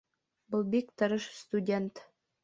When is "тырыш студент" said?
1.01-2.01